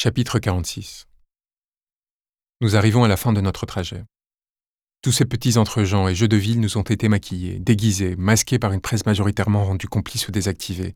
[0.00, 1.08] Chapitre 46
[2.60, 4.04] Nous arrivons à la fin de notre trajet.
[5.02, 8.72] Tous ces petits entre-gens et jeux de ville nous ont été maquillés, déguisés, masqués par
[8.72, 10.94] une presse majoritairement rendue complice ou désactivée,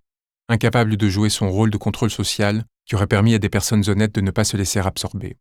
[0.49, 4.15] incapable de jouer son rôle de contrôle social qui aurait permis à des personnes honnêtes
[4.15, 5.37] de ne pas se laisser absorber.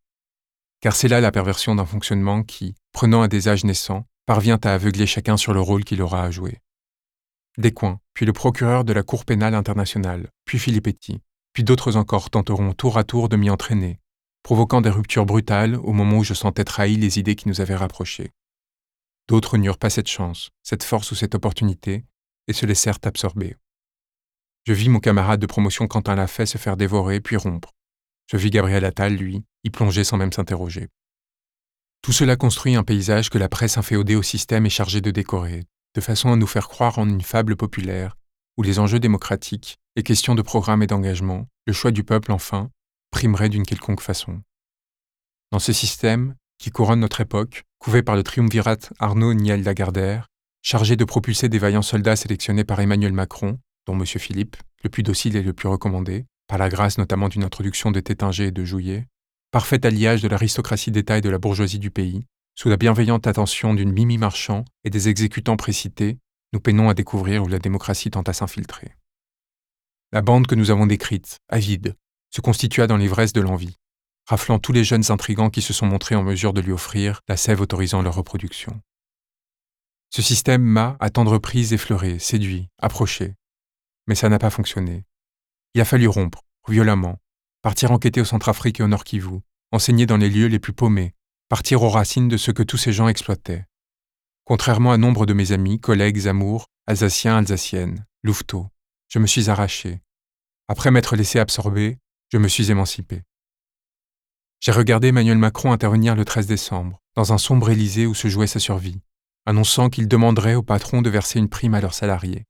[0.79, 4.73] Car c'est là la perversion d'un fonctionnement qui, prenant à des âges naissants, parvient à
[4.73, 6.57] aveugler chacun sur le rôle qu'il aura à jouer.
[7.59, 11.21] Descoings, puis le procureur de la Cour pénale internationale, puis Filippetti,
[11.53, 13.99] puis d'autres encore tenteront tour à tour de m'y entraîner,
[14.43, 17.75] provoquant des ruptures brutales au moment où je sentais trahi les idées qui nous avaient
[17.75, 18.31] rapprochés.
[19.27, 22.05] D'autres n'eurent pas cette chance, cette force ou cette opportunité,
[22.47, 23.55] et se laissèrent absorber.
[24.65, 27.71] Je vis mon camarade de promotion Quentin Lafay se faire dévorer puis rompre.
[28.27, 30.89] Je vis Gabriel Attal, lui, y plonger sans même s'interroger.
[32.01, 35.63] Tout cela construit un paysage que la presse inféodée au système est chargée de décorer,
[35.95, 38.17] de façon à nous faire croire en une fable populaire,
[38.57, 42.69] où les enjeux démocratiques, les questions de programme et d'engagement, le choix du peuple enfin,
[43.11, 44.41] primeraient d'une quelconque façon.
[45.51, 50.27] Dans ce système, qui couronne notre époque, couvé par le triumvirat Arnaud Niel Lagardère,
[50.61, 53.57] chargé de propulser des vaillants soldats sélectionnés par Emmanuel Macron,
[53.87, 54.05] dont M.
[54.05, 57.99] Philippe, le plus docile et le plus recommandé, par la grâce notamment d'une introduction de
[57.99, 59.07] Tétinger et de Jouillet,
[59.51, 63.73] parfait alliage de l'aristocratie d'État et de la bourgeoisie du pays, sous la bienveillante attention
[63.73, 66.19] d'une Mimi Marchand et des exécutants précités,
[66.53, 68.95] nous peinons à découvrir où la démocratie tente à s'infiltrer.
[70.11, 71.95] La bande que nous avons décrite, avide,
[72.29, 73.77] se constitua dans l'ivresse de l'envie
[74.31, 77.37] raflant tous les jeunes intrigants qui se sont montrés en mesure de lui offrir la
[77.37, 78.81] sève autorisant leur reproduction.
[80.09, 83.35] Ce système m'a, à tendre prise, effleuré, séduit, approché.
[84.07, 85.05] Mais ça n'a pas fonctionné.
[85.73, 87.17] Il a fallu rompre, violemment,
[87.61, 89.39] partir enquêter au Centrafrique et au Nord Kivu,
[89.71, 91.13] enseigner dans les lieux les plus paumés,
[91.49, 93.65] partir aux racines de ce que tous ces gens exploitaient.
[94.45, 98.67] Contrairement à nombre de mes amis, collègues, amours, alsaciens, alsaciennes, louveteaux,
[99.07, 100.01] je me suis arraché.
[100.67, 101.97] Après m'être laissé absorber,
[102.31, 103.23] je me suis émancipé.
[104.59, 108.47] J'ai regardé Emmanuel Macron intervenir le 13 décembre, dans un sombre Élysée où se jouait
[108.47, 109.01] sa survie,
[109.45, 112.45] annonçant qu'il demanderait aux patrons de verser une prime à leurs salariés.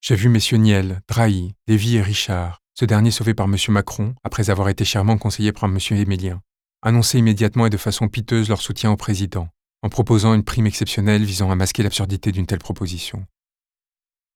[0.00, 3.56] J'ai vu messieurs Niel, Drahi, Lévy et Richard, ce dernier sauvé par M.
[3.68, 5.78] Macron après avoir été chèrement conseillé par M.
[5.90, 6.42] Émilien,
[6.82, 9.48] annoncer immédiatement et de façon piteuse leur soutien au président,
[9.82, 13.26] en proposant une prime exceptionnelle visant à masquer l'absurdité d'une telle proposition.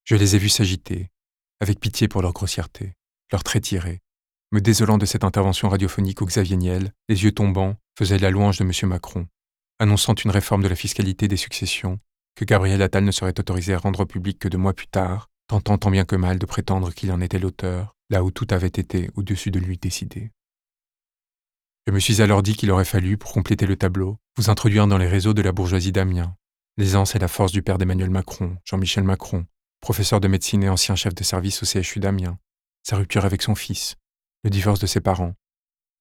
[0.04, 1.10] Je les ai vus s'agiter,
[1.60, 2.94] avec pitié pour leur grossièreté,
[3.30, 4.00] leur traits tirés,
[4.52, 8.58] me désolant de cette intervention radiophonique où Xavier Niel, les yeux tombants, faisait la louange
[8.58, 8.88] de M.
[8.88, 9.26] Macron,
[9.78, 11.98] annonçant une réforme de la fiscalité des successions
[12.34, 15.78] que Gabriel Attal ne serait autorisé à rendre public que deux mois plus tard, tentant
[15.78, 19.10] tant bien que mal de prétendre qu'il en était l'auteur, là où tout avait été
[19.14, 20.30] au-dessus de lui décidé.
[21.86, 24.98] Je me suis alors dit qu'il aurait fallu, pour compléter le tableau, vous introduire dans
[24.98, 26.36] les réseaux de la bourgeoisie d'Amiens,
[26.76, 29.46] l'aisance et la force du père d'Emmanuel Macron, Jean-Michel Macron,
[29.80, 32.38] professeur de médecine et ancien chef de service au CHU d'Amiens,
[32.84, 33.96] sa rupture avec son fils,
[34.44, 35.34] le divorce de ses parents,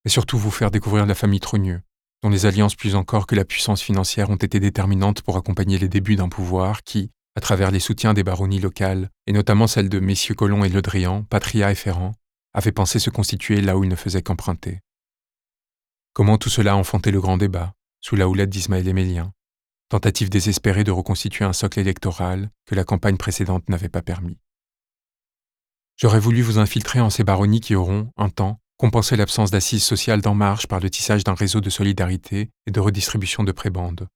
[0.05, 1.81] et surtout vous faire découvrir la famille Trogneux,
[2.21, 5.89] dont les alliances plus encore que la puissance financière ont été déterminantes pour accompagner les
[5.89, 9.99] débuts d'un pouvoir qui, à travers les soutiens des baronnies locales, et notamment celles de
[9.99, 12.13] messieurs Colomb et Le Drian, Patria et Ferrand,
[12.53, 14.79] avait pensé se constituer là où il ne faisait qu'emprunter.
[16.13, 19.31] Comment tout cela a enfanté le grand débat, sous la houlette d'Ismaël Émélien,
[19.87, 24.37] tentative désespérée de reconstituer un socle électoral que la campagne précédente n'avait pas permis.
[25.95, 30.21] J'aurais voulu vous infiltrer en ces baronnies qui auront, un temps, compensé l'absence d'assises sociales
[30.21, 34.07] d'En Marche par le tissage d'un réseau de solidarité et de redistribution de prébendes.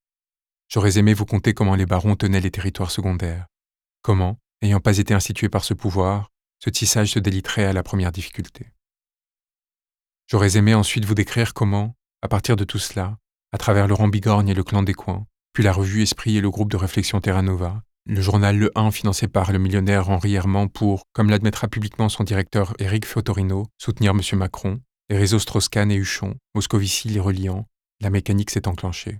[0.67, 3.45] J'aurais aimé vous conter comment les barons tenaient les territoires secondaires.
[4.01, 8.11] Comment, ayant pas été institués par ce pouvoir, ce tissage se déliterait à la première
[8.11, 8.71] difficulté.
[10.27, 13.17] J'aurais aimé ensuite vous décrire comment, à partir de tout cela,
[13.51, 16.49] à travers Laurent Bigorgne et le clan des coins, puis la revue Esprit et le
[16.49, 20.67] groupe de réflexion Terra Nova, le journal Le 1 financé par le millionnaire Henri Herman
[20.67, 24.39] pour, comme l'admettra publiquement son directeur Éric Fotorino, soutenir M.
[24.39, 27.67] Macron, les réseaux Strauss-Kahn et Huchon, Moscovici les reliant,
[28.01, 29.19] la mécanique s'est enclenchée.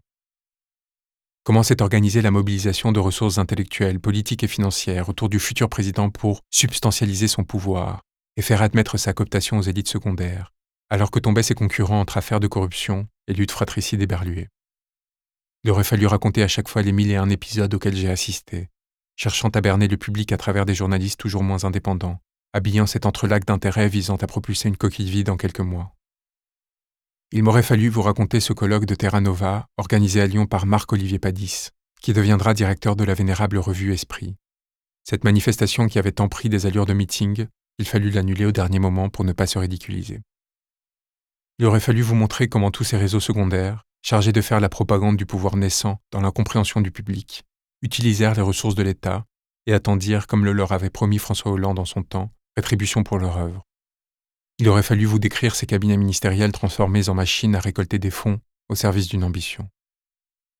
[1.44, 6.10] Comment s'est organisée la mobilisation de ressources intellectuelles, politiques et financières autour du futur président
[6.10, 8.02] pour substantialiser son pouvoir
[8.38, 10.55] et faire admettre sa cooptation aux élites secondaires,
[10.90, 14.50] alors que tombaient ses concurrents entre affaires de corruption et lutte fratricide éberluée.
[15.64, 18.70] Il aurait fallu raconter à chaque fois les mille et un épisodes auxquels j'ai assisté,
[19.16, 22.20] cherchant à berner le public à travers des journalistes toujours moins indépendants,
[22.54, 25.96] habillant cet entrelac d'intérêts visant à propulser une coquille vide en quelques mois.
[27.32, 31.20] Il m'aurait fallu vous raconter ce colloque de Terra Nova organisé à Lyon par Marc-Olivier
[31.20, 34.36] Padis, qui deviendra directeur de la vénérable revue Esprit.
[35.04, 37.48] Cette manifestation qui avait tant pris des allures de meeting,
[37.78, 40.22] il fallut l'annuler au dernier moment pour ne pas se ridiculiser.
[41.58, 45.16] Il aurait fallu vous montrer comment tous ces réseaux secondaires, chargés de faire la propagande
[45.16, 47.44] du pouvoir naissant dans l'incompréhension du public,
[47.82, 49.26] utilisèrent les ressources de l'État
[49.66, 53.38] et attendirent, comme le leur avait promis François Hollande en son temps, rétribution pour leur
[53.38, 53.64] œuvre.
[54.60, 58.40] Il aurait fallu vous décrire ces cabinets ministériels transformés en machines à récolter des fonds
[58.70, 59.70] au service d'une ambition.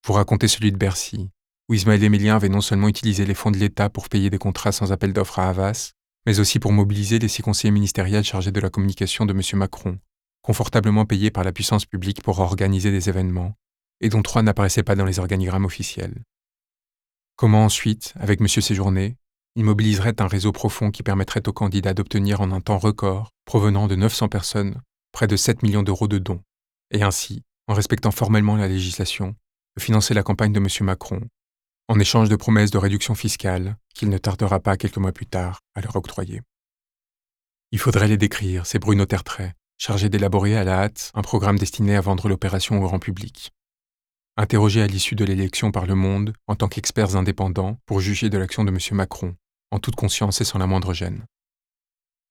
[0.06, 1.30] Vous racontez celui de Bercy,
[1.68, 4.72] où Ismaël Émilien avait non seulement utilisé les fonds de l'État pour payer des contrats
[4.72, 5.92] sans appel d'offres à Havas,
[6.24, 9.40] mais aussi pour mobiliser les six conseillers ministériels chargés de la communication de M.
[9.58, 9.98] Macron,
[10.46, 13.56] confortablement payés par la puissance publique pour organiser des événements,
[14.00, 16.22] et dont trois n'apparaissaient pas dans les organigrammes officiels.
[17.34, 18.46] Comment ensuite, avec M.
[18.46, 19.16] Séjourné,
[19.56, 23.88] il mobiliserait un réseau profond qui permettrait aux candidats d'obtenir en un temps record, provenant
[23.88, 26.42] de 900 personnes, près de 7 millions d'euros de dons,
[26.92, 29.34] et ainsi, en respectant formellement la législation,
[29.76, 30.68] de financer la campagne de M.
[30.82, 31.22] Macron,
[31.88, 35.58] en échange de promesses de réduction fiscale qu'il ne tardera pas quelques mois plus tard
[35.74, 36.40] à leur octroyer.
[37.72, 41.96] Il faudrait les décrire, ces Bruno Tertrais, chargés d'élaborer à la hâte un programme destiné
[41.96, 43.52] à vendre l'opération au grand public.
[44.36, 48.38] Interrogés à l'issue de l'élection par le Monde en tant qu'experts indépendants pour juger de
[48.38, 48.78] l'action de M.
[48.92, 49.34] Macron,
[49.70, 51.24] en toute conscience et sans la moindre gêne.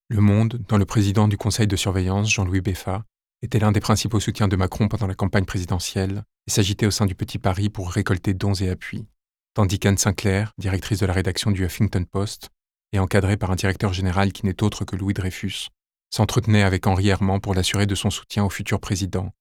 [0.10, 3.04] Le Monde, dont le président du conseil de surveillance, Jean-Louis Beffa,
[3.42, 7.06] était l'un des principaux soutiens de Macron pendant la campagne présidentielle et s'agitait au sein
[7.06, 9.08] du Petit Paris pour récolter dons et appuis,
[9.56, 12.50] tandis qu'Anne Sinclair, directrice de la rédaction du Huffington Post,
[12.92, 15.70] et encadrée par un directeur général qui n'est autre que Louis Dreyfus,
[16.10, 19.32] s'entretenait avec Henri Herman pour l'assurer de son soutien au futur président,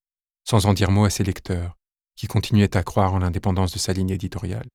[0.45, 1.77] sans en dire mot à ses lecteurs,
[2.17, 4.69] qui continuaient à croire en l'indépendance de sa ligne éditoriale.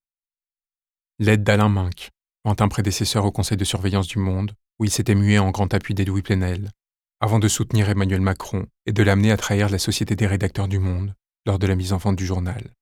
[1.19, 2.11] L'aide d'Alain Minck,
[2.59, 5.93] un prédécesseur au conseil de surveillance du Monde, où il s'était mué en grand appui
[5.93, 6.71] d'Edoui Plenel,
[7.19, 10.79] avant de soutenir Emmanuel Macron et de l'amener à trahir la Société des rédacteurs du
[10.79, 11.13] Monde
[11.45, 12.73] lors de la mise en vente du journal.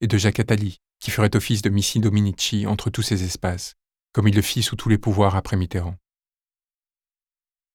[0.00, 3.74] Et de Jacques Attali, qui ferait office de Missi Dominici entre tous ces espaces,
[4.12, 5.96] comme il le fit sous tous les pouvoirs après Mitterrand.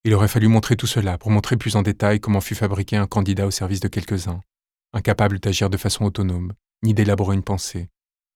[0.10, 3.06] Il aurait fallu montrer tout cela pour montrer plus en détail comment fut fabriqué un
[3.06, 4.42] candidat au service de quelques-uns,
[4.92, 7.90] incapable d'agir de façon autonome, ni d'élaborer une pensée,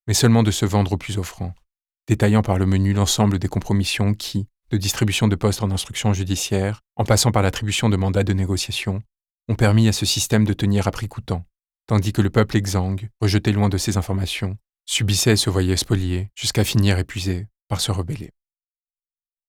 [0.06, 1.56] mais seulement de se vendre au plus offrant,
[2.08, 6.82] détaillant par le menu l'ensemble des compromissions qui, de distribution de postes en instruction judiciaire,
[6.96, 9.02] en passant par l'attribution de mandats de négociation,
[9.50, 11.44] ont permis à ce système de tenir à prix coûtant,
[11.88, 16.30] tandis que le peuple exsangue, rejeté loin de ces informations, subissait et se voyait spolié
[16.36, 18.30] jusqu'à finir épuisé par se rebeller.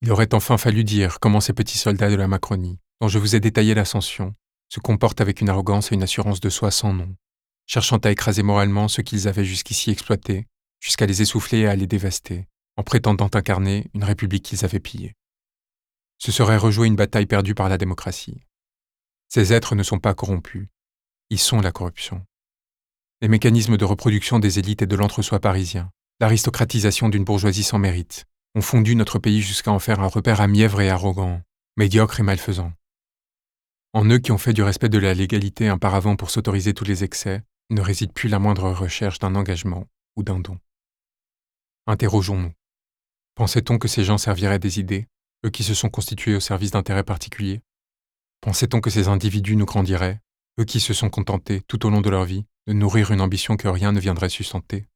[0.04, 3.36] Il aurait enfin fallu dire comment ces petits soldats de la Macronie, dont je vous
[3.36, 4.34] ai détaillé l'ascension,
[4.68, 7.16] se comportent avec une arrogance et une assurance de soi sans nom,
[7.64, 10.46] cherchant à écraser moralement ce qu'ils avaient jusqu'ici exploité
[10.78, 12.46] jusqu'à les essouffler et à les dévaster,
[12.76, 15.14] en prétendant incarner une république qu'ils avaient pillée.
[16.18, 18.42] Ce serait rejouer une bataille perdue par la démocratie.
[19.30, 20.68] Ces êtres ne sont pas corrompus,
[21.30, 22.22] ils sont la corruption.
[23.22, 25.88] Les mécanismes de reproduction des élites et de l'entre-soi parisien,
[26.20, 30.46] l'aristocratisation d'une bourgeoisie sans mérite, ont fondu notre pays jusqu'à en faire un repère à
[30.46, 31.42] mièvre et arrogant,
[31.76, 32.72] médiocre et malfaisant.
[33.92, 36.84] En eux qui ont fait du respect de la légalité un paravent pour s'autoriser tous
[36.84, 39.86] les excès, ne réside plus la moindre recherche d'un engagement
[40.16, 40.58] ou d'un don.
[41.86, 42.52] Interrogeons-nous.
[43.34, 45.08] Pensait-on que ces gens serviraient des idées,
[45.44, 47.62] eux qui se sont constitués au service d'intérêts particuliers?
[48.40, 50.20] Pensait-on que ces individus nous grandiraient,
[50.60, 53.56] eux qui se sont contentés, tout au long de leur vie, de nourrir une ambition
[53.56, 54.86] que rien ne viendrait sustenter?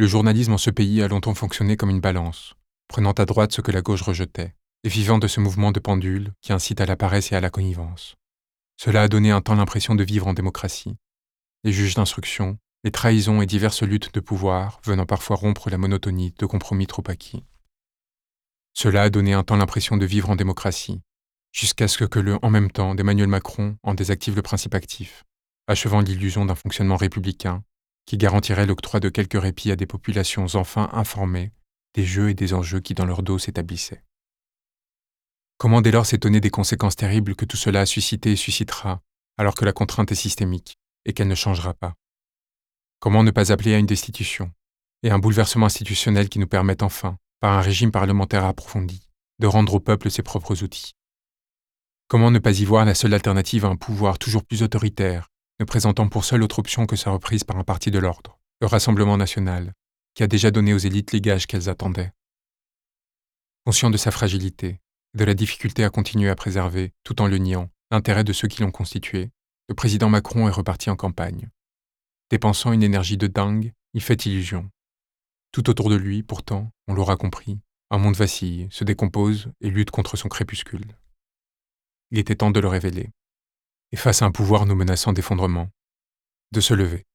[0.00, 2.54] Le journalisme en ce pays a longtemps fonctionné comme une balance,
[2.86, 4.54] prenant à droite ce que la gauche rejetait,
[4.84, 7.50] et vivant de ce mouvement de pendule qui incite à la paresse et à la
[7.50, 8.14] connivence.
[8.76, 10.94] Cela a donné un temps l'impression de vivre en démocratie.
[11.64, 16.32] Les juges d'instruction, les trahisons et diverses luttes de pouvoir venant parfois rompre la monotonie
[16.38, 17.42] de compromis trop acquis.
[18.74, 21.00] Cela a donné un temps l'impression de vivre en démocratie,
[21.50, 25.24] jusqu'à ce que le en même temps d'Emmanuel Macron en désactive le principe actif,
[25.66, 27.64] achevant l'illusion d'un fonctionnement républicain
[28.08, 31.52] qui garantirait l'octroi de quelques répits à des populations enfin informées
[31.92, 34.02] des jeux et des enjeux qui dans leur dos s'établissaient.
[35.58, 39.02] Comment dès lors s'étonner des conséquences terribles que tout cela a suscité et suscitera,
[39.36, 41.92] alors que la contrainte est systémique et qu'elle ne changera pas?
[42.98, 44.52] Comment ne pas appeler à une destitution
[45.02, 49.06] et un bouleversement institutionnel qui nous permette enfin, par un régime parlementaire approfondi,
[49.38, 50.94] de rendre au peuple ses propres outils?
[52.06, 55.28] Comment ne pas y voir la seule alternative à un pouvoir toujours plus autoritaire,
[55.60, 58.66] ne présentant pour seule autre option que sa reprise par un parti de l'ordre, le
[58.66, 59.74] Rassemblement national,
[60.14, 62.12] qui a déjà donné aux élites les gages qu'elles attendaient
[63.64, 64.80] Conscient de sa fragilité,
[65.14, 68.62] de la difficulté à continuer à préserver, tout en le niant, l'intérêt de ceux qui
[68.62, 69.30] l'ont constitué,
[69.68, 71.50] le président Macron est reparti en campagne.
[72.30, 74.70] Dépensant une énergie de dingue, il fait illusion.
[75.52, 77.58] Tout autour de lui, pourtant, on l'aura compris,
[77.90, 80.96] un monde vacille, se décompose et lutte contre son crépuscule.
[82.10, 83.10] Il était temps de le révéler.
[83.92, 85.70] Et face à un pouvoir nous menaçant d'effondrement,
[86.52, 87.07] de se lever.